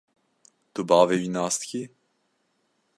[0.73, 1.83] Tu bavê wî nas dikî?